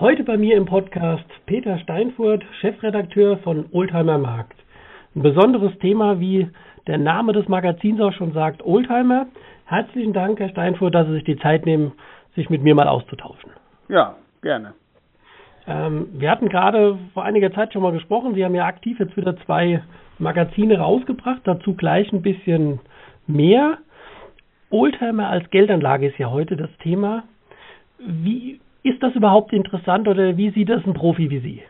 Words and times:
Heute 0.00 0.22
bei 0.22 0.36
mir 0.36 0.56
im 0.56 0.64
Podcast 0.64 1.24
Peter 1.46 1.76
Steinfurt, 1.80 2.44
Chefredakteur 2.60 3.38
von 3.38 3.66
Oldtimer 3.72 4.16
Markt. 4.16 4.56
Ein 5.16 5.22
besonderes 5.22 5.76
Thema, 5.80 6.20
wie 6.20 6.48
der 6.86 6.98
Name 6.98 7.32
des 7.32 7.48
Magazins 7.48 8.00
auch 8.00 8.12
schon 8.12 8.32
sagt, 8.32 8.64
Oldtimer. 8.64 9.26
Herzlichen 9.64 10.12
Dank, 10.12 10.38
Herr 10.38 10.50
Steinfurt, 10.50 10.94
dass 10.94 11.08
Sie 11.08 11.14
sich 11.14 11.24
die 11.24 11.38
Zeit 11.38 11.66
nehmen, 11.66 11.94
sich 12.36 12.48
mit 12.48 12.62
mir 12.62 12.76
mal 12.76 12.86
auszutauschen. 12.86 13.50
Ja, 13.88 14.14
gerne. 14.40 14.74
Ähm, 15.66 16.06
wir 16.12 16.30
hatten 16.30 16.48
gerade 16.48 16.96
vor 17.12 17.24
einiger 17.24 17.52
Zeit 17.52 17.72
schon 17.72 17.82
mal 17.82 17.90
gesprochen. 17.90 18.36
Sie 18.36 18.44
haben 18.44 18.54
ja 18.54 18.66
aktiv 18.66 19.00
jetzt 19.00 19.16
wieder 19.16 19.36
zwei 19.46 19.82
Magazine 20.20 20.78
rausgebracht, 20.78 21.40
dazu 21.42 21.74
gleich 21.74 22.12
ein 22.12 22.22
bisschen 22.22 22.78
mehr. 23.26 23.78
Oldtimer 24.70 25.28
als 25.28 25.50
Geldanlage 25.50 26.06
ist 26.06 26.18
ja 26.18 26.30
heute 26.30 26.56
das 26.56 26.70
Thema. 26.84 27.24
Wie 27.98 28.60
ist 28.88 29.02
das 29.02 29.14
überhaupt 29.14 29.52
interessant 29.52 30.08
oder 30.08 30.36
wie 30.36 30.50
sieht 30.50 30.68
das 30.68 30.84
ein 30.86 30.94
Profi 30.94 31.30
wie 31.30 31.40
Sie? 31.40 31.62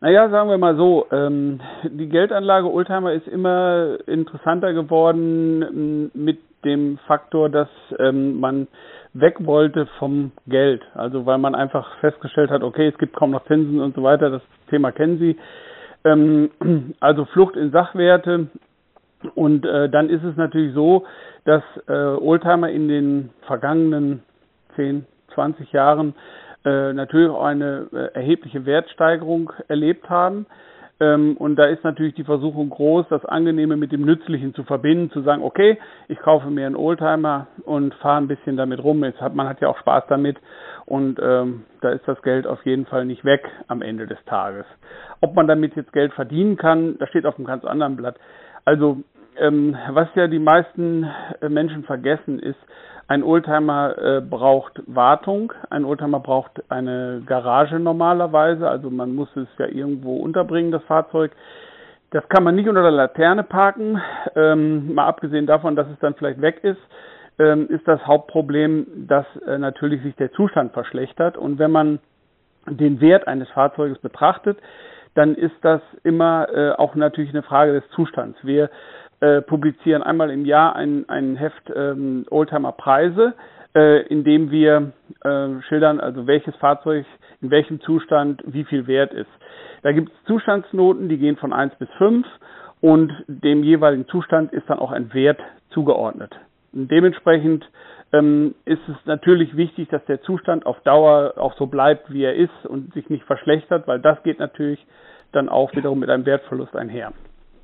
Naja, 0.00 0.28
sagen 0.30 0.50
wir 0.50 0.58
mal 0.58 0.76
so, 0.76 1.06
ähm, 1.12 1.60
die 1.84 2.08
Geldanlage 2.08 2.68
Oldtimer 2.68 3.12
ist 3.12 3.28
immer 3.28 3.98
interessanter 4.06 4.72
geworden 4.72 6.10
mit 6.12 6.40
dem 6.64 6.98
Faktor, 7.06 7.48
dass 7.48 7.68
ähm, 7.98 8.40
man 8.40 8.66
weg 9.12 9.36
wollte 9.46 9.86
vom 9.98 10.32
Geld. 10.46 10.82
Also 10.94 11.26
weil 11.26 11.38
man 11.38 11.54
einfach 11.54 11.98
festgestellt 11.98 12.50
hat, 12.50 12.62
okay, 12.62 12.88
es 12.88 12.98
gibt 12.98 13.14
kaum 13.14 13.30
noch 13.30 13.44
Zinsen 13.46 13.80
und 13.80 13.94
so 13.94 14.02
weiter, 14.02 14.30
das 14.30 14.42
Thema 14.70 14.90
kennen 14.90 15.18
Sie. 15.18 15.36
Ähm, 16.04 16.50
also 17.00 17.24
Flucht 17.26 17.56
in 17.56 17.70
Sachwerte. 17.70 18.48
Und 19.36 19.64
äh, 19.64 19.88
dann 19.88 20.10
ist 20.10 20.24
es 20.24 20.36
natürlich 20.36 20.74
so, 20.74 21.04
dass 21.44 21.62
äh, 21.86 21.92
Oldtimer 21.92 22.70
in 22.70 22.88
den 22.88 23.30
vergangenen 23.46 24.22
10, 24.74 25.06
20 25.34 25.72
Jahren 25.72 26.14
äh, 26.64 26.92
natürlich 26.92 27.30
auch 27.30 27.44
eine 27.44 27.88
äh, 27.92 28.14
erhebliche 28.14 28.64
Wertsteigerung 28.66 29.52
erlebt 29.68 30.08
haben. 30.08 30.46
Ähm, 31.00 31.36
und 31.36 31.56
da 31.56 31.64
ist 31.66 31.82
natürlich 31.82 32.14
die 32.14 32.24
Versuchung 32.24 32.70
groß, 32.70 33.06
das 33.10 33.24
Angenehme 33.24 33.76
mit 33.76 33.90
dem 33.90 34.04
Nützlichen 34.04 34.54
zu 34.54 34.62
verbinden, 34.62 35.10
zu 35.10 35.22
sagen, 35.22 35.42
okay, 35.42 35.78
ich 36.06 36.18
kaufe 36.20 36.48
mir 36.48 36.66
einen 36.66 36.76
Oldtimer 36.76 37.48
und 37.64 37.94
fahre 37.96 38.18
ein 38.18 38.28
bisschen 38.28 38.56
damit 38.56 38.82
rum. 38.82 39.02
Jetzt 39.02 39.20
hat, 39.20 39.34
man 39.34 39.48
hat 39.48 39.60
ja 39.60 39.68
auch 39.68 39.78
Spaß 39.78 40.04
damit 40.08 40.36
und 40.86 41.18
ähm, 41.20 41.64
da 41.80 41.90
ist 41.90 42.06
das 42.06 42.22
Geld 42.22 42.46
auf 42.46 42.64
jeden 42.64 42.86
Fall 42.86 43.04
nicht 43.04 43.24
weg 43.24 43.48
am 43.66 43.82
Ende 43.82 44.06
des 44.06 44.22
Tages. 44.26 44.66
Ob 45.20 45.34
man 45.34 45.48
damit 45.48 45.74
jetzt 45.74 45.92
Geld 45.92 46.12
verdienen 46.12 46.56
kann, 46.56 46.96
das 46.98 47.08
steht 47.08 47.26
auf 47.26 47.36
einem 47.36 47.46
ganz 47.46 47.64
anderen 47.64 47.96
Blatt. 47.96 48.16
Also 48.64 48.98
ähm, 49.38 49.76
was 49.90 50.08
ja 50.14 50.26
die 50.26 50.38
meisten 50.38 51.08
äh, 51.40 51.48
Menschen 51.48 51.84
vergessen 51.84 52.38
ist, 52.38 52.58
ein 53.08 53.22
Oldtimer 53.22 53.98
äh, 53.98 54.20
braucht 54.20 54.82
Wartung, 54.86 55.52
ein 55.70 55.84
Oldtimer 55.84 56.20
braucht 56.20 56.62
eine 56.70 57.22
Garage 57.26 57.78
normalerweise, 57.78 58.68
also 58.68 58.90
man 58.90 59.14
muss 59.14 59.28
es 59.36 59.48
ja 59.58 59.66
irgendwo 59.66 60.16
unterbringen, 60.16 60.70
das 60.70 60.82
Fahrzeug. 60.84 61.32
Das 62.10 62.28
kann 62.28 62.44
man 62.44 62.54
nicht 62.54 62.68
unter 62.68 62.82
der 62.82 62.90
Laterne 62.90 63.42
parken, 63.42 64.00
ähm, 64.36 64.94
mal 64.94 65.06
abgesehen 65.06 65.46
davon, 65.46 65.76
dass 65.76 65.88
es 65.88 65.98
dann 66.00 66.14
vielleicht 66.14 66.40
weg 66.40 66.60
ist, 66.62 66.80
ähm, 67.38 67.68
ist 67.68 67.88
das 67.88 68.06
Hauptproblem, 68.06 69.06
dass 69.08 69.26
äh, 69.46 69.58
natürlich 69.58 70.02
sich 70.02 70.14
der 70.16 70.32
Zustand 70.32 70.72
verschlechtert 70.72 71.36
und 71.36 71.58
wenn 71.58 71.70
man 71.70 71.98
den 72.66 73.00
Wert 73.00 73.26
eines 73.26 73.48
Fahrzeuges 73.50 73.98
betrachtet, 73.98 74.58
dann 75.14 75.34
ist 75.34 75.56
das 75.62 75.80
immer 76.04 76.48
äh, 76.54 76.70
auch 76.72 76.94
natürlich 76.94 77.30
eine 77.30 77.42
Frage 77.42 77.72
des 77.72 77.88
Zustands. 77.90 78.38
Wir 78.42 78.70
äh, 79.22 79.40
publizieren 79.40 80.02
einmal 80.02 80.30
im 80.30 80.44
Jahr 80.44 80.74
ein, 80.74 81.08
ein 81.08 81.36
Heft 81.36 81.72
ähm, 81.74 82.26
Oldtimer 82.28 82.72
Preise, 82.72 83.34
äh, 83.72 84.04
in 84.08 84.24
dem 84.24 84.50
wir 84.50 84.90
äh, 85.22 85.62
schildern, 85.68 86.00
also 86.00 86.26
welches 86.26 86.56
Fahrzeug 86.56 87.06
in 87.40 87.50
welchem 87.50 87.80
Zustand 87.82 88.42
wie 88.44 88.64
viel 88.64 88.88
wert 88.88 89.14
ist. 89.14 89.30
Da 89.82 89.92
gibt 89.92 90.10
es 90.10 90.24
Zustandsnoten, 90.26 91.08
die 91.08 91.18
gehen 91.18 91.36
von 91.36 91.52
1 91.52 91.76
bis 91.76 91.88
5 91.98 92.26
und 92.80 93.12
dem 93.28 93.62
jeweiligen 93.62 94.08
Zustand 94.08 94.52
ist 94.52 94.68
dann 94.68 94.80
auch 94.80 94.90
ein 94.90 95.14
Wert 95.14 95.40
zugeordnet. 95.70 96.34
Und 96.72 96.90
dementsprechend 96.90 97.64
ähm, 98.12 98.56
ist 98.64 98.82
es 98.88 98.96
natürlich 99.04 99.56
wichtig, 99.56 99.88
dass 99.90 100.04
der 100.06 100.20
Zustand 100.22 100.66
auf 100.66 100.80
Dauer 100.80 101.34
auch 101.36 101.54
so 101.56 101.66
bleibt, 101.66 102.12
wie 102.12 102.24
er 102.24 102.34
ist 102.34 102.66
und 102.66 102.92
sich 102.92 103.08
nicht 103.08 103.22
verschlechtert, 103.22 103.86
weil 103.86 104.00
das 104.00 104.20
geht 104.24 104.40
natürlich 104.40 104.84
dann 105.30 105.48
auch 105.48 105.72
wiederum 105.76 106.00
mit 106.00 106.10
einem 106.10 106.26
Wertverlust 106.26 106.74
einher. 106.74 107.12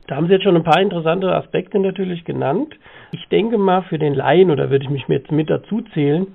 Da 0.08 0.16
haben 0.16 0.26
Sie 0.26 0.32
jetzt 0.32 0.42
schon 0.42 0.56
ein 0.56 0.64
paar 0.64 0.80
interessante 0.80 1.32
Aspekte 1.34 1.78
natürlich 1.78 2.24
genannt. 2.24 2.74
Ich 3.12 3.28
denke 3.28 3.58
mal, 3.58 3.82
für 3.82 3.98
den 3.98 4.14
Laien, 4.14 4.50
oder 4.50 4.70
würde 4.70 4.84
ich 4.84 4.90
mich 4.90 5.06
jetzt 5.06 5.30
mit 5.30 5.50
dazu 5.50 5.82
zählen, 5.92 6.26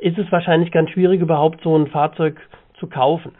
ist 0.00 0.18
es 0.18 0.32
wahrscheinlich 0.32 0.72
ganz 0.72 0.90
schwierig, 0.90 1.20
überhaupt 1.20 1.62
so 1.62 1.76
ein 1.76 1.88
Fahrzeug 1.88 2.40
zu 2.80 2.86
kaufen. 2.86 3.32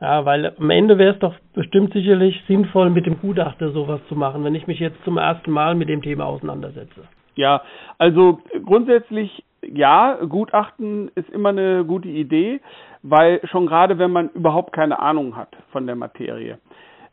Ja, 0.00 0.24
weil 0.24 0.54
am 0.56 0.70
Ende 0.70 0.98
wäre 0.98 1.14
es 1.14 1.18
doch 1.18 1.34
bestimmt 1.52 1.92
sicherlich 1.92 2.42
sinnvoll, 2.46 2.90
mit 2.90 3.06
dem 3.06 3.20
Gutachter 3.20 3.72
sowas 3.72 4.00
zu 4.08 4.14
machen, 4.14 4.44
wenn 4.44 4.54
ich 4.54 4.68
mich 4.68 4.78
jetzt 4.78 5.02
zum 5.04 5.18
ersten 5.18 5.50
Mal 5.50 5.74
mit 5.74 5.88
dem 5.88 6.02
Thema 6.02 6.26
auseinandersetze. 6.26 7.08
Ja, 7.34 7.62
also 7.98 8.40
grundsätzlich 8.64 9.44
ja, 9.62 10.18
Gutachten 10.28 11.10
ist 11.14 11.30
immer 11.30 11.48
eine 11.48 11.84
gute 11.84 12.08
Idee, 12.08 12.60
weil 13.02 13.40
schon 13.48 13.66
gerade 13.66 13.98
wenn 13.98 14.10
man 14.10 14.28
überhaupt 14.30 14.72
keine 14.72 15.00
Ahnung 15.00 15.36
hat 15.36 15.56
von 15.72 15.86
der 15.86 15.96
Materie. 15.96 16.58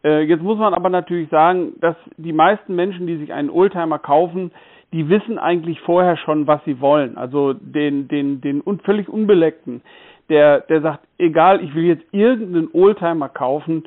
Äh, 0.03 0.21
jetzt 0.23 0.43
muss 0.43 0.57
man 0.57 0.73
aber 0.73 0.89
natürlich 0.89 1.29
sagen, 1.29 1.73
dass 1.79 1.95
die 2.17 2.33
meisten 2.33 2.75
Menschen, 2.75 3.07
die 3.07 3.17
sich 3.17 3.33
einen 3.33 3.49
Oldtimer 3.49 3.99
kaufen, 3.99 4.51
die 4.93 5.07
wissen 5.09 5.39
eigentlich 5.39 5.79
vorher 5.81 6.17
schon, 6.17 6.47
was 6.47 6.63
sie 6.65 6.81
wollen. 6.81 7.17
Also 7.17 7.53
den, 7.53 8.07
den, 8.07 8.41
den 8.41 8.61
un 8.61 8.79
völlig 8.79 9.07
Unbeleckten, 9.07 9.81
der, 10.29 10.61
der 10.61 10.81
sagt, 10.81 11.05
egal, 11.17 11.63
ich 11.63 11.73
will 11.75 11.85
jetzt 11.85 12.03
irgendeinen 12.11 12.69
Oldtimer 12.73 13.29
kaufen, 13.29 13.83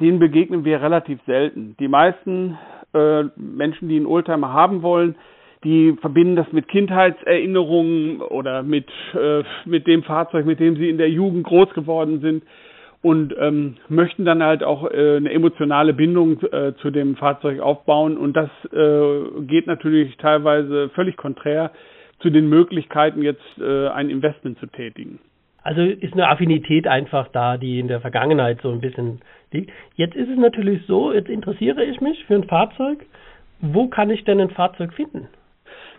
den 0.00 0.18
begegnen 0.18 0.64
wir 0.64 0.80
relativ 0.80 1.20
selten. 1.26 1.76
Die 1.78 1.88
meisten 1.88 2.58
äh, 2.94 3.24
Menschen, 3.36 3.88
die 3.88 3.96
einen 3.96 4.06
Oldtimer 4.06 4.52
haben 4.52 4.82
wollen, 4.82 5.16
die 5.62 5.96
verbinden 6.00 6.36
das 6.36 6.52
mit 6.52 6.68
Kindheitserinnerungen 6.68 8.20
oder 8.20 8.62
mit, 8.62 8.88
äh, 9.14 9.42
mit 9.64 9.86
dem 9.86 10.02
Fahrzeug, 10.02 10.46
mit 10.46 10.60
dem 10.60 10.76
sie 10.76 10.90
in 10.90 10.98
der 10.98 11.10
Jugend 11.10 11.44
groß 11.44 11.70
geworden 11.70 12.20
sind 12.20 12.44
und 13.04 13.34
ähm, 13.38 13.76
möchten 13.90 14.24
dann 14.24 14.42
halt 14.42 14.64
auch 14.64 14.90
äh, 14.90 15.16
eine 15.18 15.30
emotionale 15.30 15.92
Bindung 15.92 16.40
äh, 16.40 16.72
zu 16.80 16.90
dem 16.90 17.16
Fahrzeug 17.16 17.60
aufbauen 17.60 18.16
und 18.16 18.34
das 18.34 18.48
äh, 18.72 19.42
geht 19.42 19.66
natürlich 19.66 20.16
teilweise 20.16 20.88
völlig 20.88 21.18
konträr 21.18 21.70
zu 22.20 22.30
den 22.30 22.48
Möglichkeiten 22.48 23.20
jetzt 23.20 23.44
äh, 23.60 23.88
ein 23.88 24.08
Investment 24.08 24.58
zu 24.58 24.66
tätigen. 24.68 25.18
Also 25.62 25.82
ist 25.82 26.14
eine 26.14 26.28
Affinität 26.30 26.86
einfach 26.86 27.28
da, 27.28 27.58
die 27.58 27.78
in 27.78 27.88
der 27.88 28.00
Vergangenheit 28.00 28.62
so 28.62 28.70
ein 28.70 28.80
bisschen 28.80 29.20
liegt. 29.52 29.70
Jetzt 29.96 30.16
ist 30.16 30.30
es 30.30 30.38
natürlich 30.38 30.86
so, 30.86 31.12
jetzt 31.12 31.28
interessiere 31.28 31.84
ich 31.84 32.00
mich 32.00 32.24
für 32.24 32.36
ein 32.36 32.44
Fahrzeug. 32.44 33.04
Wo 33.60 33.88
kann 33.88 34.08
ich 34.08 34.24
denn 34.24 34.40
ein 34.40 34.50
Fahrzeug 34.50 34.94
finden? 34.94 35.28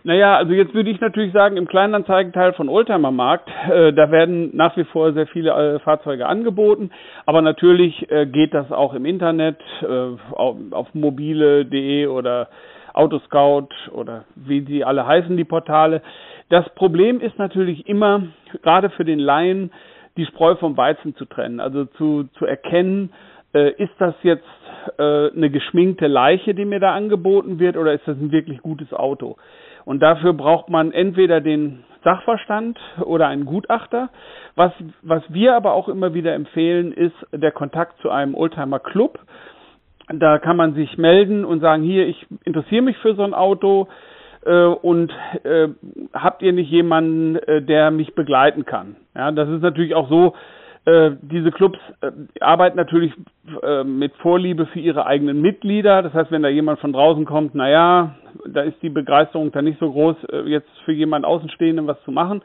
Naja, 0.06 0.36
also 0.36 0.52
jetzt 0.52 0.72
würde 0.72 0.88
ich 0.90 1.00
natürlich 1.00 1.32
sagen, 1.32 1.56
im 1.56 1.66
Kleinanzeigenteil 1.66 2.52
von 2.52 2.68
Oldtimer 2.68 3.10
Markt, 3.10 3.50
äh, 3.68 3.92
da 3.92 4.08
werden 4.12 4.56
nach 4.56 4.76
wie 4.76 4.84
vor 4.84 5.12
sehr 5.12 5.26
viele 5.26 5.50
äh, 5.50 5.80
Fahrzeuge 5.80 6.26
angeboten, 6.26 6.92
aber 7.24 7.42
natürlich 7.42 8.08
äh, 8.08 8.24
geht 8.24 8.54
das 8.54 8.70
auch 8.70 8.94
im 8.94 9.04
Internet, 9.04 9.58
äh, 9.82 9.86
auf, 10.30 10.56
auf 10.70 10.94
mobile.de 10.94 12.06
oder 12.06 12.46
Autoscout 12.92 13.70
oder 13.90 14.26
wie 14.36 14.60
sie 14.60 14.84
alle 14.84 15.04
heißen, 15.04 15.36
die 15.36 15.42
Portale. 15.42 16.02
Das 16.50 16.72
Problem 16.76 17.20
ist 17.20 17.36
natürlich 17.40 17.88
immer, 17.88 18.28
gerade 18.62 18.90
für 18.90 19.04
den 19.04 19.18
Laien, 19.18 19.72
die 20.16 20.26
Spreu 20.26 20.54
vom 20.54 20.76
Weizen 20.76 21.16
zu 21.16 21.24
trennen, 21.24 21.58
also 21.58 21.84
zu, 21.84 22.28
zu 22.38 22.46
erkennen, 22.46 23.12
äh, 23.52 23.72
ist 23.72 23.94
das 23.98 24.14
jetzt 24.22 24.44
äh, 24.98 25.32
eine 25.32 25.50
geschminkte 25.50 26.06
Leiche, 26.06 26.54
die 26.54 26.64
mir 26.64 26.78
da 26.78 26.94
angeboten 26.94 27.58
wird, 27.58 27.76
oder 27.76 27.92
ist 27.92 28.06
das 28.06 28.16
ein 28.18 28.30
wirklich 28.30 28.62
gutes 28.62 28.92
Auto? 28.92 29.36
Und 29.86 30.00
dafür 30.00 30.34
braucht 30.34 30.68
man 30.68 30.92
entweder 30.92 31.40
den 31.40 31.84
Sachverstand 32.02 32.78
oder 33.04 33.28
einen 33.28 33.46
Gutachter. 33.46 34.10
Was, 34.56 34.72
was 35.02 35.22
wir 35.28 35.54
aber 35.54 35.72
auch 35.74 35.88
immer 35.88 36.12
wieder 36.12 36.34
empfehlen, 36.34 36.92
ist 36.92 37.14
der 37.32 37.52
Kontakt 37.52 37.98
zu 38.02 38.10
einem 38.10 38.34
Oldtimer 38.34 38.80
Club. 38.80 39.20
Da 40.08 40.38
kann 40.38 40.56
man 40.56 40.74
sich 40.74 40.98
melden 40.98 41.44
und 41.44 41.60
sagen, 41.60 41.84
hier, 41.84 42.06
ich 42.06 42.26
interessiere 42.44 42.82
mich 42.82 42.98
für 42.98 43.14
so 43.14 43.22
ein 43.22 43.32
Auto 43.32 43.86
äh, 44.44 44.64
und 44.64 45.12
äh, 45.44 45.68
habt 46.12 46.42
ihr 46.42 46.52
nicht 46.52 46.70
jemanden, 46.70 47.36
äh, 47.36 47.62
der 47.62 47.92
mich 47.92 48.14
begleiten 48.14 48.64
kann? 48.64 48.96
Ja, 49.14 49.30
das 49.30 49.48
ist 49.48 49.62
natürlich 49.62 49.94
auch 49.94 50.08
so, 50.08 50.34
Äh, 50.86 51.16
diese 51.20 51.50
Clubs 51.50 51.78
äh, 52.00 52.12
arbeiten 52.40 52.76
natürlich 52.76 53.12
äh, 53.62 53.82
mit 53.82 54.14
Vorliebe 54.18 54.66
für 54.66 54.78
ihre 54.78 55.04
eigenen 55.04 55.40
Mitglieder. 55.40 56.00
Das 56.00 56.14
heißt, 56.14 56.30
wenn 56.30 56.44
da 56.44 56.48
jemand 56.48 56.78
von 56.78 56.92
draußen 56.92 57.24
kommt, 57.24 57.56
naja, 57.56 58.14
da 58.46 58.62
ist 58.62 58.80
die 58.82 58.88
Begeisterung 58.88 59.50
dann 59.50 59.64
nicht 59.64 59.80
so 59.80 59.90
groß, 59.90 60.16
äh, 60.30 60.42
jetzt 60.42 60.70
für 60.84 60.92
jemand 60.92 61.24
Außenstehenden 61.24 61.88
was 61.88 62.00
zu 62.04 62.12
machen. 62.12 62.40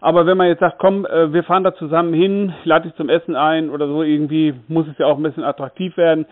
Aber 0.00 0.24
wenn 0.24 0.38
man 0.38 0.48
jetzt 0.48 0.60
sagt, 0.60 0.78
komm, 0.78 1.04
äh, 1.04 1.32
wir 1.34 1.44
fahren 1.44 1.62
da 1.62 1.74
zusammen 1.74 2.14
hin, 2.14 2.54
lade 2.64 2.88
dich 2.88 2.96
zum 2.96 3.10
Essen 3.10 3.36
ein 3.36 3.68
oder 3.68 3.86
so, 3.86 4.02
irgendwie 4.02 4.54
muss 4.66 4.86
es 4.88 4.96
ja 4.96 5.04
auch 5.04 5.18
ein 5.18 5.22
bisschen 5.22 5.44
attraktiv 5.44 5.94
werden. 5.98 6.24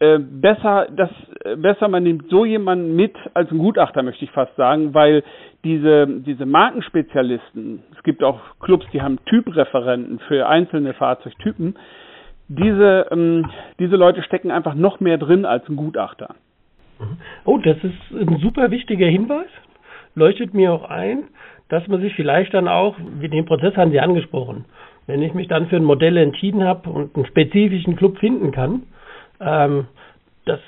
Äh, 0.00 0.18
besser, 0.18 0.86
das, 0.94 1.10
äh, 1.44 1.56
besser 1.56 1.88
man 1.88 2.04
nimmt 2.04 2.28
so 2.30 2.44
jemanden 2.44 2.94
mit 2.94 3.14
als 3.34 3.50
ein 3.50 3.58
Gutachter, 3.58 4.02
möchte 4.02 4.24
ich 4.24 4.30
fast 4.30 4.54
sagen, 4.56 4.94
weil 4.94 5.24
diese, 5.64 6.06
diese 6.06 6.46
Markenspezialisten, 6.46 7.82
es 7.96 8.02
gibt 8.04 8.22
auch 8.22 8.40
Clubs, 8.60 8.86
die 8.92 9.02
haben 9.02 9.18
Typreferenten 9.26 10.20
für 10.20 10.46
einzelne 10.46 10.94
Fahrzeugtypen, 10.94 11.76
diese, 12.46 13.08
ähm, 13.10 13.50
diese 13.78 13.96
Leute 13.96 14.22
stecken 14.22 14.50
einfach 14.50 14.74
noch 14.74 15.00
mehr 15.00 15.18
drin 15.18 15.44
als 15.44 15.68
ein 15.68 15.76
Gutachter. 15.76 16.36
Oh, 17.44 17.58
das 17.58 17.76
ist 17.78 18.10
ein 18.12 18.38
super 18.38 18.70
wichtiger 18.70 19.06
Hinweis. 19.06 19.48
Leuchtet 20.14 20.54
mir 20.54 20.72
auch 20.72 20.88
ein 20.88 21.28
dass 21.68 21.86
man 21.86 22.00
sich 22.00 22.14
vielleicht 22.14 22.54
dann 22.54 22.68
auch, 22.68 22.96
wie 23.18 23.28
den 23.28 23.44
Prozess 23.44 23.76
haben 23.76 23.90
Sie 23.90 24.00
angesprochen, 24.00 24.64
wenn 25.06 25.22
ich 25.22 25.34
mich 25.34 25.48
dann 25.48 25.68
für 25.68 25.76
ein 25.76 25.84
Modell 25.84 26.16
entschieden 26.16 26.64
habe 26.64 26.90
und 26.90 27.14
einen 27.14 27.26
spezifischen 27.26 27.96
Club 27.96 28.18
finden 28.18 28.52
kann, 28.52 28.84
ähm, 29.40 29.86
das 30.44 30.60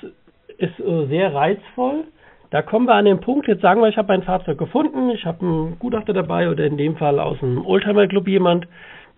ist 0.57 0.79
äh, 0.79 1.05
sehr 1.07 1.33
reizvoll. 1.33 2.05
Da 2.51 2.61
kommen 2.61 2.85
wir 2.85 2.95
an 2.95 3.05
den 3.05 3.21
Punkt, 3.21 3.47
jetzt 3.47 3.61
sagen 3.61 3.81
wir, 3.81 3.87
ich 3.87 3.97
habe 3.97 4.11
ein 4.11 4.23
Fahrzeug 4.23 4.57
gefunden, 4.57 5.09
ich 5.11 5.25
habe 5.25 5.45
einen 5.45 5.79
Gutachter 5.79 6.11
dabei 6.11 6.49
oder 6.49 6.65
in 6.65 6.77
dem 6.77 6.97
Fall 6.97 7.19
aus 7.19 7.39
dem 7.39 7.65
Oldtimer 7.65 8.07
Club 8.07 8.27
jemand. 8.27 8.67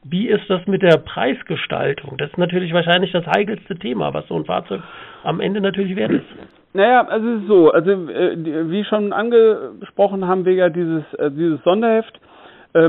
Wie 0.03 0.27
ist 0.27 0.47
das 0.49 0.67
mit 0.67 0.83
der 0.83 0.97
Preisgestaltung? 0.97 2.17
Das 2.17 2.29
ist 2.29 2.37
natürlich 2.37 2.73
wahrscheinlich 2.73 3.11
das 3.11 3.25
heikelste 3.25 3.75
Thema, 3.77 4.13
was 4.13 4.27
so 4.27 4.35
ein 4.35 4.45
Fahrzeug 4.45 4.81
am 5.23 5.39
Ende 5.39 5.61
natürlich 5.61 5.95
wert 5.95 6.11
ist. 6.11 6.25
Naja, 6.73 7.07
also 7.07 7.27
es 7.27 7.41
ist 7.41 7.47
so, 7.47 7.71
also 7.71 7.91
äh, 7.91 8.69
wie 8.69 8.83
schon 8.83 9.13
angesprochen 9.13 10.27
haben 10.27 10.45
wir 10.45 10.53
ja 10.53 10.69
dieses, 10.69 11.03
äh, 11.15 11.31
dieses 11.31 11.63
Sonderheft 11.63 12.19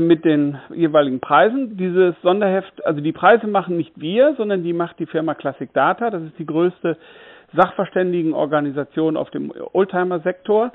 mit 0.01 0.25
den 0.25 0.57
jeweiligen 0.73 1.19
Preisen. 1.19 1.77
Dieses 1.77 2.15
Sonderheft, 2.23 2.83
also 2.85 3.01
die 3.01 3.11
Preise 3.11 3.45
machen 3.45 3.77
nicht 3.77 3.99
wir, 4.01 4.33
sondern 4.35 4.63
die 4.63 4.73
macht 4.73 4.97
die 4.99 5.05
Firma 5.05 5.35
Classic 5.35 5.71
Data. 5.73 6.09
Das 6.09 6.23
ist 6.23 6.39
die 6.39 6.45
größte 6.45 6.97
Sachverständigenorganisation 7.53 9.17
auf 9.17 9.29
dem 9.31 9.51
Oldtimer-Sektor. 9.73 10.71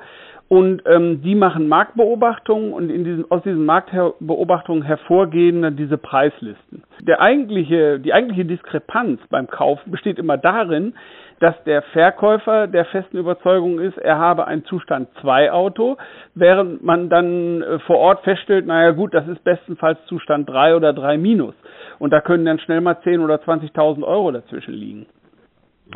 Und 0.49 0.83
ähm, 0.85 1.23
die 1.23 1.37
machen 1.37 1.69
Marktbeobachtungen 1.69 2.73
und 2.73 2.91
in 2.91 3.05
diesen, 3.05 3.31
aus 3.31 3.41
diesen 3.45 3.65
Marktbeobachtungen 3.65 4.83
hervorgehen 4.83 5.63
dann 5.63 5.77
diese 5.77 5.97
Preislisten. 5.97 6.83
Der 7.03 7.21
eigentliche, 7.21 8.01
die 8.01 8.13
eigentliche 8.13 8.45
Diskrepanz 8.45 9.21
beim 9.31 9.47
Kauf 9.47 9.79
besteht 9.87 10.19
immer 10.19 10.39
darin, 10.39 10.95
dass 11.39 11.55
der 11.65 11.83
Verkäufer 11.83 12.67
der 12.67 12.85
festen 12.87 13.17
Überzeugung 13.17 13.79
ist, 13.79 13.97
er 13.97 14.19
habe 14.19 14.47
ein 14.47 14.65
Zustand 14.65 15.09
2 15.21 15.53
Auto, 15.53 15.97
während 16.35 16.83
man 16.83 17.09
dann 17.09 17.63
äh, 17.63 17.79
vor 17.81 17.99
Ort 17.99 18.25
feststellt, 18.25 18.67
naja 18.67 18.91
gut, 18.91 19.15
das 19.15 19.29
ist 19.29 19.45
bestenfalls 19.45 19.99
Zustand 20.07 20.49
3 20.49 20.75
oder 20.75 20.93
3 20.93 21.17
minus. 21.17 21.55
Und 21.99 22.13
da 22.13 22.21
können 22.21 22.45
dann 22.45 22.59
schnell 22.59 22.81
mal 22.81 23.01
10 23.03 23.21
oder 23.21 23.37
20.000 23.37 24.03
Euro 24.03 24.33
dazwischen 24.33 24.75
liegen. 24.75 25.07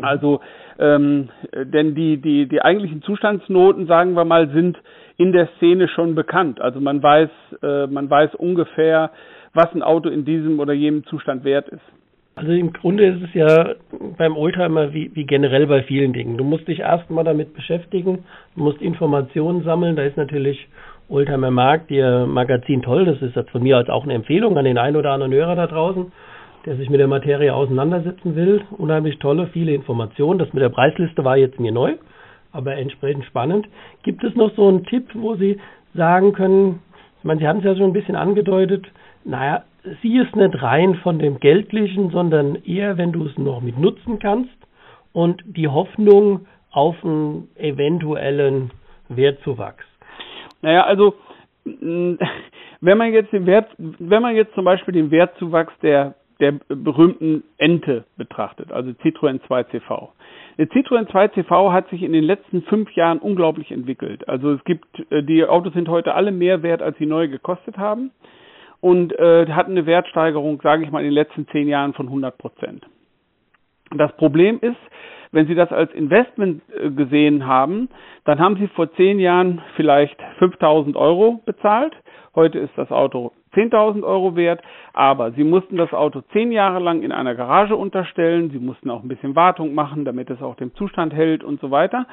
Also, 0.03 0.41
ähm, 0.79 1.29
denn 1.53 1.95
die, 1.95 2.19
die, 2.19 2.49
die 2.49 2.63
eigentlichen 2.63 3.03
Zustandsnoten, 3.03 3.87
sagen 3.87 4.15
wir 4.15 4.25
mal, 4.25 4.49
sind 4.51 4.79
in 5.17 5.33
der 5.33 5.49
Szene 5.57 5.89
schon 5.89 6.15
bekannt. 6.15 6.61
Also 6.61 6.81
man 6.81 7.03
weiß, 7.03 7.31
äh, 7.63 7.87
man 7.87 8.11
weiß 8.11 8.35
ungefähr, 8.35 9.11
was 9.53 9.73
ein 9.75 9.83
Auto 9.83 10.09
in 10.09 10.25
diesem 10.25 10.59
oder 10.59 10.73
jenem 10.73 11.05
Zustand 11.05 11.45
wert 11.45 11.69
ist. 11.69 11.83
Also 12.37 12.51
im 12.51 12.73
Grunde 12.73 13.07
ist 13.07 13.23
es 13.23 13.35
ja 13.35 13.75
beim 14.19 14.37
Oldtimer 14.37 14.93
wie, 14.93 15.13
wie 15.15 15.25
generell 15.25 15.69
bei 15.69 15.85
vielen 15.85 16.13
Dingen. 16.13 16.37
Du 16.37 16.43
musst 16.43 16.67
dich 16.67 16.81
erstmal 16.81 17.23
damit 17.23 17.55
beschäftigen, 17.55 18.25
du 18.57 18.65
musst 18.65 18.83
Informationen 18.83 19.63
sammeln. 19.63 19.95
Da 19.95 20.03
ist 20.03 20.17
natürlich 20.17 20.67
Oldtimer 21.09 21.53
Markt, 21.53 21.93
ihr 21.93 22.27
Magazin 22.27 22.83
toll. 22.83 23.05
Das 23.05 23.23
ist 23.23 23.39
von 23.51 23.63
mir 23.63 23.77
als 23.77 23.89
auch 23.89 24.03
eine 24.03 24.15
Empfehlung 24.15 24.59
an 24.59 24.65
den 24.65 24.79
einen 24.79 24.97
oder 24.97 25.13
anderen 25.13 25.33
Hörer 25.33 25.55
da 25.55 25.67
draußen 25.69 26.11
der 26.67 26.77
sich 26.77 26.89
mit 26.89 27.01
der 27.01 27.09
Materie 27.09 27.55
auseinandersetzen 27.55 28.35
will. 28.37 28.63
Unheimlich 28.77 29.19
tolle, 29.19 29.49
viele 29.49 29.75
Informationen. 29.75 30.39
Das 30.39 30.53
mit 30.53 30.63
der 30.63 30.71
Preisliste 30.71 31.25
war 31.25 31.37
jetzt 31.37 31.61
mir 31.61 31.73
neu, 31.73 31.95
aber 32.53 32.77
entsprechend 32.77 33.25
spannend. 33.27 33.69
Gibt 34.03 34.25
es 34.25 34.35
noch 34.35 34.55
so 34.57 34.69
einen 34.69 34.85
Tipp, 34.85 35.09
wo 35.15 35.35
Sie 35.37 35.59
sagen 35.95 36.33
können, 36.33 36.81
ich 37.19 37.25
meine, 37.25 37.41
Sie 37.41 37.49
haben 37.49 37.59
es 37.59 37.65
ja 37.65 37.77
schon 37.77 37.87
ein 37.87 37.93
bisschen 37.93 38.17
angedeutet, 38.17 38.87
naja, 39.25 39.65
sieh 40.03 40.19
es 40.19 40.35
nicht 40.35 40.63
rein 40.63 40.97
von 40.97 41.19
dem 41.19 41.41
Geldlichen, 41.41 42.11
sondern 42.11 42.57
eher, 42.65 42.97
wenn 42.97 43.13
du 43.13 43.27
es 43.27 43.37
noch 43.39 43.61
mit 43.61 43.79
nutzen 43.79 44.19
kannst 44.19 44.55
und 45.13 45.43
die 45.47 45.69
Hoffnung 45.69 46.47
auf 46.71 46.97
einen 47.05 47.49
eventuellen 47.57 48.71
Wertzuwachs. 49.09 49.85
Naja, 50.63 50.85
also 50.85 51.15
wenn 51.65 52.19
man 52.99 53.13
jetzt 53.13 53.33
den 53.33 53.47
Wert, 53.47 53.69
wenn 53.79 54.23
man 54.23 54.35
jetzt 54.35 54.55
zum 54.55 54.65
Beispiel 54.65 54.93
den 54.93 55.11
Wertzuwachs 55.11 55.73
der 55.83 56.15
der 56.41 56.53
berühmten 56.69 57.45
Ente 57.59 58.05
betrachtet, 58.17 58.73
also 58.73 58.91
Citroën 58.91 59.41
2CV. 59.41 60.09
Der 60.59 60.67
Citroën 60.69 61.07
2CV 61.09 61.73
hat 61.73 61.89
sich 61.91 62.03
in 62.03 62.13
den 62.13 62.25
letzten 62.25 62.63
fünf 62.63 62.91
Jahren 62.93 63.19
unglaublich 63.19 63.71
entwickelt. 63.71 64.29
Also 64.29 64.53
es 64.53 64.65
gibt, 64.65 64.87
äh, 65.11 65.23
die 65.23 65.45
Autos 65.45 65.75
sind 65.75 65.89
heute 65.89 66.15
alle 66.15 66.33
mehr 66.33 66.63
wert, 66.63 66.83
als 66.83 66.99
sie 66.99 67.07
neu 67.07 67.29
gekostet 67.29 67.79
haben 67.79 68.11
und 68.81 69.19
äh, 69.19 69.47
hatten 69.51 69.73
eine 69.73 69.87
Wertsteigerung, 69.87 70.61
sage 70.63 70.85
ich 70.85 70.91
mal, 70.91 71.01
in 71.01 71.07
den 71.07 71.15
letzten 71.15 71.47
zehn 71.49 71.69
Jahren 71.69 71.95
von 71.95 72.07
100 72.07 72.37
Prozent. 72.37 72.87
Das 73.97 74.15
Problem 74.17 74.59
ist, 74.61 74.77
wenn 75.33 75.47
Sie 75.47 75.55
das 75.55 75.73
als 75.73 75.93
Investment 75.93 76.63
äh, 76.73 76.91
gesehen 76.91 77.47
haben, 77.47 77.89
dann 78.25 78.39
haben 78.39 78.57
Sie 78.57 78.69
vor 78.69 78.93
zehn 78.95 79.19
Jahren 79.19 79.63
vielleicht 79.77 80.21
5000 80.39 80.97
Euro 80.97 81.41
bezahlt. 81.45 81.95
Heute 82.35 82.59
ist 82.59 82.73
das 82.77 82.91
Auto 82.91 83.33
10.000 83.55 84.03
Euro 84.03 84.37
wert, 84.37 84.61
aber 84.93 85.33
sie 85.33 85.45
mussten 85.45 85.77
das 85.77 85.93
Auto 85.93 86.23
zehn 86.33 86.53
Jahre 86.53 86.81
lang 86.81 87.03
in 87.03 87.13
einer 87.13 87.35
Garage 87.35 87.77
unterstellen, 87.77 88.51
sie 88.51 88.59
mussten 88.59 88.91
auch 88.91 89.03
ein 89.03 89.09
bisschen 89.09 89.37
Wartung 89.37 89.75
machen, 89.75 90.05
damit 90.05 90.31
es 90.31 90.43
auch 90.43 90.57
dem 90.57 90.75
Zustand 90.75 91.15
hält 91.15 91.45
und 91.45 91.61
so 91.61 91.71
weiter. 91.71 92.07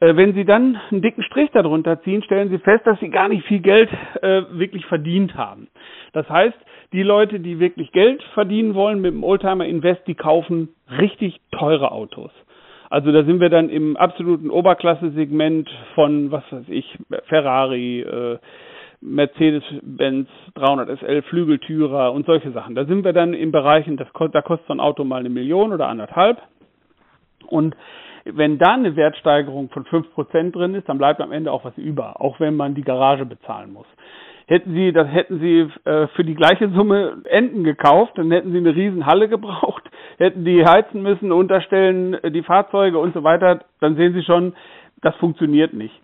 Äh, 0.00 0.16
wenn 0.16 0.34
Sie 0.34 0.44
dann 0.44 0.78
einen 0.90 1.02
dicken 1.02 1.22
Strich 1.22 1.50
darunter 1.52 2.02
ziehen, 2.02 2.22
stellen 2.22 2.48
Sie 2.50 2.58
fest, 2.58 2.86
dass 2.86 2.98
Sie 3.00 3.10
gar 3.10 3.28
nicht 3.28 3.46
viel 3.46 3.60
Geld 3.60 3.90
äh, 4.22 4.42
wirklich 4.50 4.86
verdient 4.86 5.34
haben. 5.36 5.68
Das 6.12 6.28
heißt, 6.28 6.56
die 6.92 7.02
Leute, 7.02 7.38
die 7.38 7.60
wirklich 7.60 7.92
Geld 7.92 8.22
verdienen 8.34 8.74
wollen 8.74 9.00
mit 9.00 9.12
dem 9.12 9.22
Oldtimer 9.22 9.66
Invest, 9.66 10.06
die 10.06 10.14
kaufen 10.14 10.70
richtig 10.98 11.40
teure 11.52 11.92
Autos. 11.92 12.32
Also 12.88 13.12
da 13.12 13.22
sind 13.22 13.40
wir 13.40 13.50
dann 13.50 13.68
im 13.68 13.96
absoluten 13.96 14.50
Oberklasse-Segment 14.50 15.70
von, 15.94 16.32
was 16.32 16.42
weiß 16.50 16.68
ich, 16.68 16.98
Ferrari, 17.26 18.00
äh, 18.00 18.38
Mercedes-Benz 19.00 20.28
300 20.54 20.98
SL 20.98 21.22
Flügeltürer 21.22 22.12
und 22.12 22.26
solche 22.26 22.50
Sachen. 22.52 22.74
Da 22.74 22.84
sind 22.84 23.04
wir 23.04 23.12
dann 23.12 23.32
in 23.34 23.50
Bereichen, 23.50 23.96
das, 23.96 24.08
da 24.32 24.42
kostet 24.42 24.66
so 24.66 24.74
ein 24.74 24.80
Auto 24.80 25.04
mal 25.04 25.20
eine 25.20 25.30
Million 25.30 25.72
oder 25.72 25.88
anderthalb. 25.88 26.38
Und 27.46 27.74
wenn 28.24 28.58
da 28.58 28.74
eine 28.74 28.96
Wertsteigerung 28.96 29.70
von 29.70 29.84
5% 29.84 30.52
drin 30.52 30.74
ist, 30.74 30.88
dann 30.88 30.98
bleibt 30.98 31.20
am 31.20 31.32
Ende 31.32 31.50
auch 31.50 31.64
was 31.64 31.76
über, 31.78 32.20
auch 32.20 32.38
wenn 32.40 32.56
man 32.56 32.74
die 32.74 32.82
Garage 32.82 33.24
bezahlen 33.24 33.72
muss. 33.72 33.86
Hätten 34.46 34.74
Sie, 34.74 34.92
das 34.92 35.08
hätten 35.08 35.40
Sie 35.40 35.68
äh, 35.88 36.08
für 36.08 36.24
die 36.24 36.34
gleiche 36.34 36.68
Summe 36.70 37.22
Enten 37.24 37.64
gekauft, 37.64 38.18
dann 38.18 38.30
hätten 38.32 38.52
Sie 38.52 38.58
eine 38.58 38.74
riesen 38.74 39.06
Halle 39.06 39.28
gebraucht, 39.28 39.84
hätten 40.18 40.44
die 40.44 40.64
heizen 40.66 41.02
müssen, 41.02 41.32
unterstellen, 41.32 42.14
äh, 42.14 42.30
die 42.30 42.42
Fahrzeuge 42.42 42.98
und 42.98 43.14
so 43.14 43.22
weiter, 43.22 43.60
dann 43.80 43.96
sehen 43.96 44.12
Sie 44.12 44.22
schon, 44.24 44.54
das 45.00 45.14
funktioniert 45.16 45.72
nicht 45.72 45.94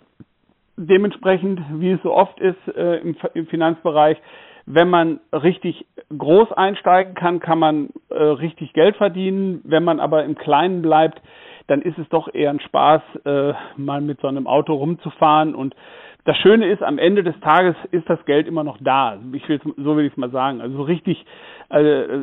dementsprechend, 0.77 1.61
wie 1.75 1.93
es 1.93 2.03
so 2.03 2.13
oft 2.13 2.39
ist 2.41 2.69
äh, 2.77 2.97
im, 2.99 3.17
im, 3.35 3.47
Finanzbereich, 3.47 4.19
wenn 4.67 4.91
man 4.91 5.21
richtig 5.33 5.87
groß 6.17 6.53
einsteigen 6.53 7.15
kann, 7.15 7.41
kann 7.41 7.59
man 7.59 7.91
äh, 8.11 8.15
richtig 8.17 8.73
Geld 8.73 8.97
verdienen. 8.97 9.61
Wenn 9.65 9.85
man 9.85 10.01
aber 10.01 10.25
im 10.25 10.35
Kleinen 10.35 10.83
bleibt, 10.83 11.21
dann 11.69 11.83
ist 11.83 11.99
es 11.99 12.09
doch 12.09 12.33
eher 12.33 12.51
ein 12.51 12.61
Spaß, 12.61 13.03
äh, 13.25 13.53
mal 13.77 14.01
mit 14.01 14.21
so 14.21 14.29
einem 14.29 14.47
Auto 14.47 14.75
rumzufahren. 14.75 15.55
Und 15.55 15.75
das 16.25 16.37
Schöne 16.39 16.67
ist, 16.67 16.83
am 16.83 16.99
Ende 16.99 17.23
des 17.23 17.39
Tages 17.41 17.77
ist 17.93 18.09
das 18.11 18.25
Geld 18.25 18.49
immer 18.49 18.65
noch 18.65 18.79
da. 18.81 19.19
Ich 19.33 19.49
will, 19.49 19.61
so 19.77 19.97
will 19.97 20.07
ich 20.07 20.13
es 20.13 20.19
mal 20.19 20.31
sagen. 20.31 20.61
Also 20.61 20.83
richtig 20.83 21.25
äh, 21.71 22.23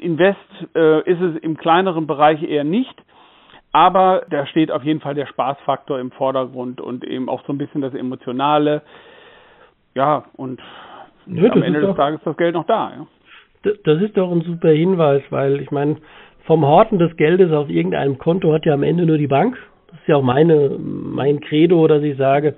Invest 0.00 0.38
äh, 0.74 1.00
ist 1.10 1.20
es 1.20 1.36
im 1.42 1.58
kleineren 1.58 2.06
Bereich 2.06 2.42
eher 2.42 2.64
nicht. 2.64 2.94
Aber 3.76 4.22
da 4.30 4.46
steht 4.46 4.70
auf 4.70 4.84
jeden 4.84 5.00
Fall 5.00 5.14
der 5.14 5.26
Spaßfaktor 5.26 6.00
im 6.00 6.10
Vordergrund 6.10 6.80
und 6.80 7.04
eben 7.04 7.28
auch 7.28 7.44
so 7.44 7.52
ein 7.52 7.58
bisschen 7.58 7.82
das 7.82 7.92
Emotionale. 7.92 8.80
Ja, 9.94 10.24
und 10.36 10.62
ja, 11.26 11.52
am 11.52 11.62
Ende 11.62 11.82
des 11.82 11.94
Tages 11.94 12.20
ist 12.20 12.26
das 12.26 12.38
Geld 12.38 12.54
noch 12.54 12.64
da. 12.64 12.90
Ja. 12.96 13.72
Das 13.84 14.00
ist 14.00 14.16
doch 14.16 14.32
ein 14.32 14.40
super 14.40 14.70
Hinweis, 14.70 15.22
weil 15.28 15.60
ich 15.60 15.70
meine, 15.70 15.96
vom 16.46 16.64
Horten 16.64 16.98
des 16.98 17.14
Geldes 17.18 17.52
auf 17.52 17.68
irgendeinem 17.68 18.16
Konto 18.16 18.50
hat 18.54 18.64
ja 18.64 18.72
am 18.72 18.82
Ende 18.82 19.04
nur 19.04 19.18
die 19.18 19.26
Bank. 19.26 19.58
Das 19.90 20.00
ist 20.00 20.08
ja 20.08 20.16
auch 20.16 20.22
meine, 20.22 20.78
mein 20.78 21.40
Credo, 21.40 21.86
dass 21.86 22.02
ich 22.02 22.16
sage, 22.16 22.54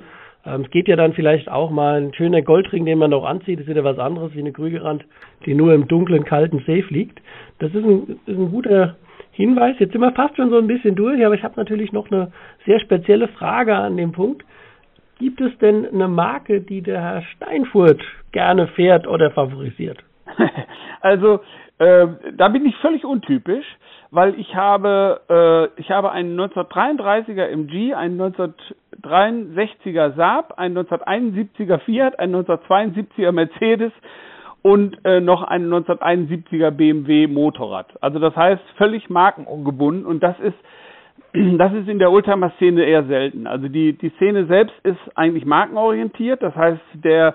Ähm, 0.47 0.63
es 0.63 0.71
geht 0.71 0.87
ja 0.87 0.95
dann 0.95 1.15
vielleicht 1.15 1.51
auch 1.51 1.71
mal 1.71 2.01
ein 2.01 2.15
schöner 2.15 2.43
Goldring, 2.43 2.87
den 2.87 2.99
man 2.99 3.11
noch 3.11 3.25
anzieht, 3.25 3.59
das 3.59 3.67
ist 3.67 3.71
wieder 3.71 3.83
was 3.83 3.99
anderes 3.99 4.35
wie 4.35 4.41
eine 4.41 4.53
Krügerrand, 4.53 5.05
die 5.45 5.55
nur 5.55 5.75
im 5.75 5.89
dunklen, 5.89 6.25
kalten 6.25 6.61
Safe 6.61 6.87
liegt. 6.91 7.21
Das 7.59 7.75
ist 7.75 7.85
ein, 7.85 8.21
ist 8.25 8.39
ein 8.39 8.51
guter 8.51 8.95
Hinweis. 9.39 9.77
Jetzt 9.79 9.93
sind 9.93 10.01
wir 10.01 10.11
fast 10.11 10.35
schon 10.35 10.51
so 10.51 10.59
ein 10.59 10.67
bisschen 10.67 10.97
durch, 10.97 11.25
aber 11.25 11.37
ich 11.37 11.45
habe 11.45 11.55
natürlich 11.57 11.93
noch 11.93 12.11
eine 12.11 12.33
sehr 12.67 12.81
spezielle 12.81 13.29
Frage 13.29 13.77
an 13.77 13.97
dem 13.97 14.11
Punkt. 14.11 14.45
Gibt 15.21 15.41
es 15.41 15.57
denn 15.59 15.87
eine 15.87 16.09
Marke, 16.09 16.61
die 16.61 16.83
der 16.83 17.01
Herr 17.01 17.23
Steinfurt 17.23 18.03
gerne 18.33 18.67
fährt 18.67 19.07
oder 19.07 19.31
favorisiert? 19.31 20.03
Also 21.01 21.39
äh, 21.79 22.09
da 22.37 22.49
bin 22.49 22.67
ich 22.67 22.75
völlig 22.79 23.05
untypisch, 23.05 23.65
weil 24.11 24.35
ich 24.35 24.57
habe 24.57 25.21
äh, 25.31 25.81
ich 25.81 25.89
habe 25.93 26.11
einen 26.11 26.37
1933er 26.37 27.47
MG, 27.47 27.95
einen 27.95 28.21
1963er 28.21 30.17
Saab, 30.17 30.59
einen 30.59 30.77
1971er 30.77 31.79
Fiat, 31.79 32.19
einen 32.19 32.35
1972er 32.45 33.31
Mercedes 33.31 33.93
und 34.63 34.99
äh, 35.05 35.21
noch 35.21 35.43
einen 35.43 35.73
1971er 35.73 36.71
BMW 36.71 37.27
Motorrad. 37.27 37.87
Also 38.03 38.19
das 38.19 38.35
heißt 38.35 38.63
völlig 38.77 39.09
markenungebunden 39.09 40.07
und 40.07 40.23
das 40.23 40.39
ist 40.41 40.57
das 41.59 41.73
ist 41.75 41.89
in 41.89 41.99
der 41.99 42.11
Oldtimer-Szene 42.11 42.85
eher 42.85 43.05
selten. 43.05 43.47
Also 43.47 43.69
die, 43.69 43.93
die 43.93 44.11
Szene 44.17 44.47
selbst 44.47 44.75
ist 44.83 44.99
eigentlich 45.15 45.45
markenorientiert. 45.45 46.43
Das 46.43 46.55
heißt, 46.55 46.81
der 46.95 47.35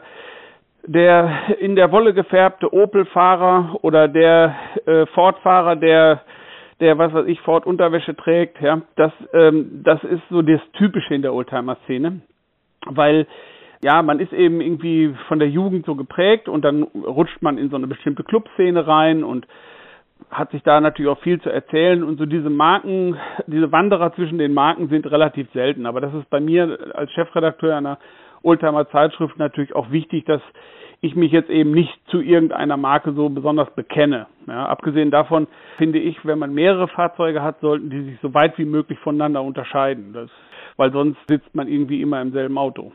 der 0.85 1.59
in 1.59 1.77
der 1.77 1.91
Wolle 1.93 2.13
gefärbte 2.13 2.73
Opel-Fahrer 2.73 3.77
oder 3.83 4.09
der 4.09 4.53
äh, 4.85 5.05
Ford-Fahrer, 5.07 5.77
der 5.77 6.21
der 6.81 6.97
was 6.97 7.13
weiß 7.13 7.27
ich 7.27 7.39
Ford 7.41 7.65
Unterwäsche 7.65 8.15
trägt, 8.15 8.59
ja, 8.61 8.81
das 8.97 9.13
ähm, 9.33 9.81
das 9.83 10.03
ist 10.03 10.23
so 10.29 10.41
das 10.41 10.59
Typische 10.73 11.15
in 11.15 11.21
der 11.21 11.33
Oldtimer-Szene, 11.33 12.21
weil 12.87 13.27
ja, 13.83 14.01
man 14.01 14.19
ist 14.19 14.31
eben 14.31 14.61
irgendwie 14.61 15.13
von 15.27 15.39
der 15.39 15.49
Jugend 15.49 15.85
so 15.85 15.95
geprägt 15.95 16.47
und 16.47 16.63
dann 16.63 16.83
rutscht 16.83 17.41
man 17.41 17.57
in 17.57 17.69
so 17.69 17.75
eine 17.75 17.87
bestimmte 17.87 18.23
Clubszene 18.23 18.87
rein 18.87 19.23
und 19.23 19.45
hat 20.31 20.51
sich 20.51 20.63
da 20.63 20.79
natürlich 20.79 21.11
auch 21.11 21.19
viel 21.19 21.41
zu 21.41 21.49
erzählen 21.49 22.01
und 22.01 22.17
so 22.17 22.25
diese 22.25 22.49
Marken, 22.49 23.17
diese 23.45 23.71
Wanderer 23.73 24.13
zwischen 24.15 24.37
den 24.37 24.53
Marken 24.53 24.87
sind 24.87 25.05
relativ 25.11 25.51
selten, 25.51 25.85
aber 25.85 25.99
das 25.99 26.13
ist 26.13 26.29
bei 26.29 26.39
mir 26.39 26.79
als 26.93 27.11
Chefredakteur 27.11 27.75
einer 27.75 27.99
Oldtimer 28.41 28.89
Zeitschrift 28.89 29.37
natürlich 29.37 29.75
auch 29.75 29.91
wichtig, 29.91 30.25
dass 30.25 30.41
ich 31.01 31.15
mich 31.17 31.33
jetzt 31.33 31.49
eben 31.49 31.71
nicht 31.71 31.93
zu 32.07 32.21
irgendeiner 32.21 32.77
Marke 32.77 33.11
so 33.11 33.27
besonders 33.27 33.69
bekenne. 33.75 34.27
Ja, 34.47 34.65
abgesehen 34.67 35.11
davon 35.11 35.47
finde 35.77 35.99
ich, 35.99 36.23
wenn 36.25 36.39
man 36.39 36.53
mehrere 36.53 36.87
Fahrzeuge 36.87 37.43
hat, 37.43 37.59
sollten 37.59 37.89
die 37.89 38.03
sich 38.03 38.19
so 38.21 38.33
weit 38.33 38.57
wie 38.57 38.65
möglich 38.65 38.97
voneinander 38.99 39.43
unterscheiden, 39.43 40.13
das, 40.13 40.29
weil 40.77 40.93
sonst 40.93 41.17
sitzt 41.27 41.53
man 41.53 41.67
irgendwie 41.67 42.01
immer 42.01 42.21
im 42.21 42.31
selben 42.31 42.57
Auto. 42.57 42.93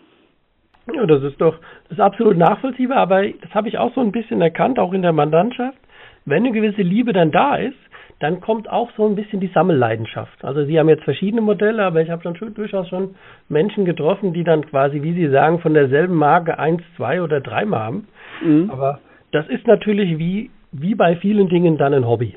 Ja, 0.94 1.06
das 1.06 1.22
ist 1.22 1.40
doch 1.40 1.58
das 1.84 1.98
ist 1.98 2.00
absolut 2.00 2.36
nachvollziehbar, 2.36 2.98
aber 2.98 3.26
das 3.26 3.54
habe 3.54 3.68
ich 3.68 3.78
auch 3.78 3.94
so 3.94 4.00
ein 4.00 4.12
bisschen 4.12 4.40
erkannt, 4.40 4.78
auch 4.78 4.92
in 4.92 5.02
der 5.02 5.12
Mandantschaft. 5.12 5.78
Wenn 6.24 6.44
eine 6.44 6.52
gewisse 6.52 6.82
Liebe 6.82 7.12
dann 7.12 7.30
da 7.30 7.56
ist, 7.56 7.76
dann 8.20 8.40
kommt 8.40 8.68
auch 8.68 8.90
so 8.96 9.06
ein 9.06 9.14
bisschen 9.14 9.40
die 9.40 9.50
Sammelleidenschaft. 9.54 10.44
Also 10.44 10.64
Sie 10.64 10.78
haben 10.78 10.88
jetzt 10.88 11.04
verschiedene 11.04 11.40
Modelle, 11.40 11.84
aber 11.84 12.02
ich 12.02 12.10
habe 12.10 12.22
dann 12.22 12.36
schon, 12.36 12.52
durchaus 12.54 12.88
schon 12.88 13.14
Menschen 13.48 13.84
getroffen, 13.84 14.32
die 14.32 14.44
dann 14.44 14.66
quasi, 14.66 15.02
wie 15.02 15.12
Sie 15.12 15.28
sagen, 15.28 15.60
von 15.60 15.74
derselben 15.74 16.14
Marke 16.14 16.58
eins, 16.58 16.82
zwei 16.96 17.22
oder 17.22 17.40
dreimal 17.40 17.80
haben. 17.80 18.08
Mhm. 18.44 18.70
Aber 18.70 18.98
das 19.30 19.46
ist 19.48 19.66
natürlich 19.66 20.18
wie, 20.18 20.50
wie 20.72 20.94
bei 20.94 21.16
vielen 21.16 21.48
Dingen 21.48 21.78
dann 21.78 21.94
ein 21.94 22.06
Hobby. 22.06 22.36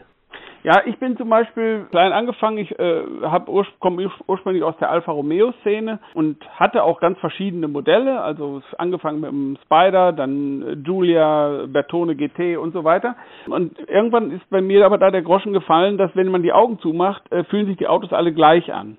Ja, 0.64 0.84
ich 0.86 1.00
bin 1.00 1.18
zum 1.18 1.30
Beispiel 1.30 1.88
klein 1.90 2.12
angefangen. 2.12 2.60
Ich 2.60 2.78
äh, 2.78 3.04
hab 3.24 3.50
ur 3.50 3.66
komme 3.80 4.08
ursprünglich 4.28 4.64
aus 4.64 4.78
der 4.78 4.92
Alfa 4.92 5.12
Romeo 5.12 5.54
Szene 5.62 6.00
und 6.14 6.38
hatte 6.60 6.84
auch 6.84 7.00
ganz 7.00 7.18
verschiedene 7.18 7.68
Modelle. 7.68 8.22
Also 8.22 8.62
angefangen 8.78 9.22
mit 9.22 9.32
dem 9.32 9.58
Spider, 9.66 10.14
dann 10.14 10.84
Giulia, 10.84 11.66
Bertone 11.68 12.16
GT 12.16 12.58
und 12.58 12.74
so 12.74 12.84
weiter. 12.84 13.16
Und 13.48 13.78
irgendwann 13.90 14.30
ist 14.30 14.48
bei 14.52 14.62
mir 14.62 14.86
aber 14.86 15.00
da 15.00 15.10
der 15.10 15.24
Groschen 15.24 15.52
gefallen, 15.52 15.98
dass 15.98 16.16
wenn 16.16 16.28
man 16.28 16.44
die 16.44 16.54
Augen 16.54 16.78
zumacht, 16.80 17.24
äh, 17.32 17.44
fühlen 17.46 17.66
sich 17.66 17.78
die 17.78 17.88
Autos 17.88 18.14
alle 18.14 18.32
gleich 18.32 18.72
an. 18.72 18.98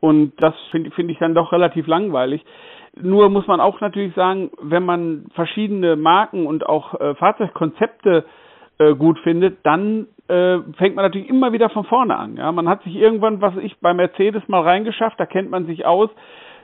Und 0.00 0.34
das 0.42 0.54
finde 0.70 0.90
find 0.90 1.10
ich 1.10 1.18
dann 1.18 1.34
doch 1.34 1.52
relativ 1.52 1.86
langweilig. 1.86 2.44
Nur 3.00 3.30
muss 3.30 3.46
man 3.46 3.60
auch 3.60 3.80
natürlich 3.80 4.14
sagen, 4.14 4.50
wenn 4.60 4.84
man 4.84 5.26
verschiedene 5.34 5.96
Marken 5.96 6.46
und 6.46 6.66
auch 6.66 7.00
äh, 7.00 7.14
Fahrzeugkonzepte 7.14 8.24
äh, 8.78 8.94
gut 8.94 9.18
findet, 9.20 9.58
dann 9.64 10.06
äh, 10.28 10.58
fängt 10.76 10.94
man 10.94 11.04
natürlich 11.04 11.28
immer 11.28 11.52
wieder 11.52 11.70
von 11.70 11.84
vorne 11.84 12.16
an. 12.16 12.36
Ja, 12.36 12.52
man 12.52 12.68
hat 12.68 12.82
sich 12.82 12.94
irgendwann, 12.94 13.40
was 13.40 13.56
ich 13.56 13.78
bei 13.80 13.94
Mercedes 13.94 14.46
mal 14.48 14.62
reingeschafft, 14.62 15.18
da 15.18 15.26
kennt 15.26 15.50
man 15.50 15.66
sich 15.66 15.84
aus. 15.86 16.10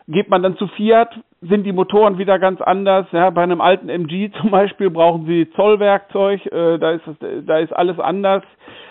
Geht 0.07 0.29
man 0.29 0.43
dann 0.43 0.59
zu 0.59 0.67
Fiat, 0.69 1.19
sind 1.41 1.65
die 1.65 1.73
Motoren 1.73 2.19
wieder 2.19 2.39
ganz 2.39 2.61
anders. 2.61 3.07
Ja, 3.13 3.31
bei 3.31 3.43
einem 3.43 3.63
alten 3.63 3.89
MG 3.89 4.31
zum 4.41 4.51
Beispiel 4.51 4.91
brauchen 4.91 5.27
sie 5.27 5.51
Zollwerkzeug, 5.53 6.45
äh, 6.47 6.79
da 6.79 6.91
ist 6.91 7.05
da 7.47 7.59
ist 7.59 7.73
alles 7.73 7.99
anders 7.99 8.43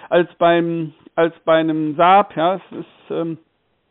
als 0.10 0.34
beim 0.36 0.94
als 1.16 1.36
bei 1.46 1.58
einem 1.58 1.96
Saab. 1.96 2.36
Ja, 2.36 2.56
es 2.56 2.78
ist 2.80 3.12
ähm, 3.12 3.38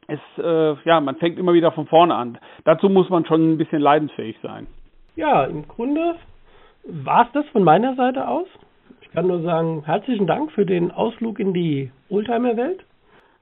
es, 0.08 0.20
äh, 0.38 0.74
ja, 0.84 1.00
man 1.00 1.16
fängt 1.16 1.38
immer 1.38 1.54
wieder 1.54 1.72
von 1.72 1.86
vorne 1.86 2.14
an. 2.14 2.38
Dazu 2.64 2.88
muss 2.88 3.08
man 3.08 3.24
schon 3.24 3.52
ein 3.52 3.58
bisschen 3.58 3.80
leidensfähig 3.80 4.36
sein. 4.42 4.66
Ja, 5.14 5.44
im 5.44 5.66
Grunde 5.68 6.16
war 6.84 7.26
es 7.26 7.32
das 7.32 7.46
von 7.50 7.62
meiner 7.62 7.94
Seite 7.94 8.26
aus 8.26 8.48
kann 9.12 9.26
nur 9.26 9.42
sagen, 9.42 9.82
herzlichen 9.84 10.26
Dank 10.26 10.52
für 10.52 10.66
den 10.66 10.90
Ausflug 10.90 11.38
in 11.38 11.52
die 11.52 11.90
Oldtimer-Welt. 12.08 12.84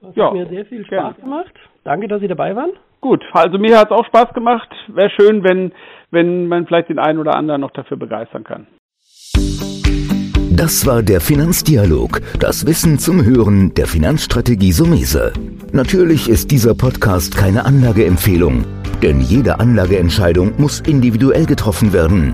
Das 0.01 0.15
ja, 0.15 0.25
hat 0.25 0.33
mir 0.33 0.47
sehr 0.47 0.65
viel 0.65 0.85
Spaß 0.85 0.89
gerne. 0.89 1.13
gemacht. 1.21 1.53
Danke, 1.83 2.07
dass 2.07 2.21
Sie 2.21 2.27
dabei 2.27 2.55
waren. 2.55 2.71
Gut, 3.01 3.23
also 3.33 3.57
mir 3.57 3.77
hat 3.77 3.91
es 3.91 3.97
auch 3.97 4.05
Spaß 4.05 4.33
gemacht. 4.33 4.69
Wäre 4.87 5.09
schön, 5.09 5.43
wenn, 5.43 5.71
wenn 6.11 6.47
man 6.47 6.67
vielleicht 6.67 6.89
den 6.89 6.99
einen 6.99 7.19
oder 7.19 7.35
anderen 7.35 7.61
noch 7.61 7.71
dafür 7.71 7.97
begeistern 7.97 8.43
kann. 8.43 8.67
Das 10.53 10.85
war 10.85 11.01
der 11.01 11.21
Finanzdialog, 11.21 12.21
das 12.39 12.67
Wissen 12.67 12.99
zum 12.99 13.25
Hören 13.25 13.73
der 13.73 13.87
Finanzstrategie 13.87 14.73
Sumese. 14.73 15.33
Natürlich 15.71 16.29
ist 16.29 16.51
dieser 16.51 16.75
Podcast 16.75 17.35
keine 17.35 17.65
Anlageempfehlung, 17.65 18.65
denn 19.01 19.21
jede 19.21 19.59
Anlageentscheidung 19.59 20.53
muss 20.59 20.81
individuell 20.81 21.45
getroffen 21.45 21.93
werden. 21.93 22.33